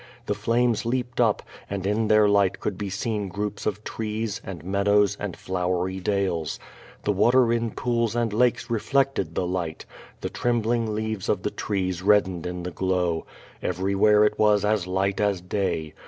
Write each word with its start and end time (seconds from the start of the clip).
The 0.25 0.33
flames 0.33 0.83
leaped 0.83 1.21
up, 1.21 1.43
and 1.69 1.85
in 1.85 2.07
their 2.07 2.27
light 2.27 2.59
could 2.59 2.75
be 2.75 2.89
seen 2.89 3.27
groups 3.27 3.67
of 3.67 3.83
trees, 3.83 4.41
and 4.43 4.63
meadows, 4.63 5.15
and 5.19 5.37
flowery 5.37 5.99
dales. 5.99 6.57
The 7.03 7.11
water 7.11 7.53
in 7.53 7.69
pools 7.69 8.15
and 8.15 8.33
lakes 8.33 8.67
reflected 8.71 9.35
the 9.35 9.45
light. 9.45 9.85
The 10.21 10.29
trembling 10.31 10.95
leaves 10.95 11.29
of 11.29 11.43
the 11.43 11.51
trees 11.51 12.01
reddened 12.01 12.47
in 12.47 12.63
the 12.63 12.71
glow, 12.71 13.27
lilverywhere 13.61 14.25
it 14.25 14.39
was 14.39 14.65
as 14.65 14.87
light 14.87 15.21
as 15.21 15.39
day. 15.39 15.93